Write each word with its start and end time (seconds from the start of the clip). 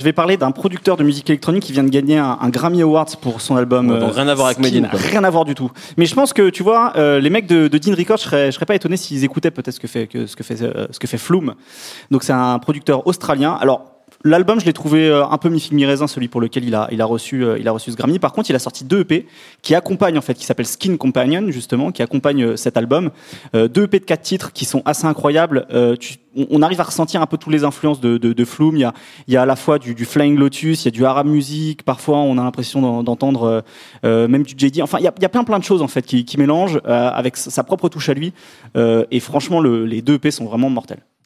Je 0.00 0.04
vais 0.06 0.14
parler 0.14 0.38
d'un 0.38 0.50
producteur 0.50 0.96
de 0.96 1.04
musique 1.04 1.28
électronique 1.28 1.62
qui 1.62 1.72
vient 1.72 1.84
de 1.84 1.90
gagner 1.90 2.16
un, 2.16 2.48
Grammy 2.48 2.80
Awards 2.80 3.18
pour 3.20 3.42
son 3.42 3.56
album. 3.56 3.90
Ouais, 3.90 4.00
donc 4.00 4.14
rien 4.14 4.28
à 4.28 4.34
voir 4.34 4.46
avec 4.46 4.58
Medine. 4.58 4.88
Rien 4.90 5.22
à 5.24 5.28
voir 5.28 5.44
du 5.44 5.54
tout. 5.54 5.70
Mais 5.98 6.06
je 6.06 6.14
pense 6.14 6.32
que 6.32 6.48
tu 6.48 6.62
vois, 6.62 6.94
euh, 6.96 7.20
les 7.20 7.28
mecs 7.28 7.46
de, 7.46 7.68
de 7.68 7.76
Dean 7.76 7.94
Records, 7.94 8.16
je 8.16 8.22
serais, 8.22 8.46
je 8.46 8.52
serais 8.52 8.64
pas 8.64 8.74
étonné 8.74 8.96
s'ils 8.96 9.24
écoutaient 9.24 9.50
peut-être 9.50 9.74
ce 9.74 9.78
que 9.78 9.86
fait 9.86 10.06
que, 10.06 10.26
ce 10.26 10.36
que 10.36 10.42
fait 10.42 10.62
euh, 10.62 10.86
ce 10.90 10.98
que 10.98 11.06
fait 11.06 11.18
Flume. 11.18 11.52
Donc 12.10 12.22
c'est 12.22 12.32
un 12.32 12.58
producteur 12.58 13.06
australien. 13.06 13.58
Alors 13.60 13.89
L'album, 14.22 14.60
je 14.60 14.66
l'ai 14.66 14.74
trouvé 14.74 15.08
euh, 15.08 15.24
un 15.24 15.38
peu 15.38 15.48
mi-figue 15.48 15.72
mi-raisin, 15.72 16.06
celui 16.06 16.28
pour 16.28 16.42
lequel 16.42 16.64
il 16.64 16.74
a, 16.74 16.88
il 16.92 17.00
a 17.00 17.06
reçu, 17.06 17.42
euh, 17.42 17.58
il 17.58 17.66
a 17.66 17.72
reçu 17.72 17.90
ce 17.90 17.96
Grammy. 17.96 18.18
Par 18.18 18.32
contre, 18.32 18.50
il 18.50 18.56
a 18.56 18.58
sorti 18.58 18.84
deux 18.84 19.00
EP 19.00 19.26
qui 19.62 19.74
accompagnent 19.74 20.18
en 20.18 20.20
fait, 20.20 20.34
qui 20.34 20.44
s'appellent 20.44 20.66
Skin 20.66 20.98
Companion 20.98 21.50
justement, 21.50 21.90
qui 21.90 22.02
accompagnent 22.02 22.44
euh, 22.44 22.56
cet 22.56 22.76
album. 22.76 23.12
deux 23.54 23.84
EP 23.84 23.98
de 23.98 24.04
quatre 24.04 24.20
titres 24.20 24.52
qui 24.52 24.66
sont 24.66 24.82
assez 24.84 25.06
incroyables. 25.06 25.66
on 26.50 26.60
arrive 26.60 26.80
à 26.82 26.84
ressentir 26.84 27.22
un 27.22 27.26
peu 27.26 27.38
toutes 27.38 27.52
les 27.52 27.64
influences 27.64 27.98
de, 27.98 28.18
de, 28.18 28.34
de 28.34 28.44
Flume. 28.44 28.76
Il 28.76 28.80
y 28.80 28.84
a, 28.84 28.92
il 29.26 29.32
y 29.32 29.38
a 29.38 29.42
à 29.42 29.46
la 29.46 29.56
fois 29.56 29.78
du, 29.78 29.94
du 29.94 30.04
Flying 30.04 30.36
Lotus, 30.36 30.82
il 30.82 30.84
y 30.84 30.88
a 30.88 30.90
du 30.90 31.06
Arab 31.06 31.26
Music. 31.26 31.82
Parfois, 31.82 32.18
on 32.18 32.36
a 32.36 32.42
l'impression 32.42 33.02
d'entendre 33.02 33.64
même 34.02 34.42
du 34.42 34.54
JD. 34.54 34.82
Enfin, 34.82 34.98
il 34.98 35.04
y 35.04 35.08
a, 35.08 35.14
il 35.16 35.22
y 35.22 35.26
a 35.26 35.30
plein 35.30 35.44
plein 35.44 35.58
de 35.58 35.64
choses 35.64 35.80
en 35.80 35.88
fait 35.88 36.02
qui, 36.02 36.26
qui 36.26 36.36
mélangent 36.36 36.80
avec 36.84 37.38
sa 37.38 37.64
propre 37.64 37.88
touche 37.88 38.10
à 38.10 38.14
lui. 38.14 38.34
et 38.76 39.20
franchement, 39.20 39.60
le, 39.60 39.86
les 39.86 40.02
deux 40.02 40.14
EP 40.14 40.30
sont 40.30 40.44
vraiment 40.44 40.68
mortels. 40.68 41.00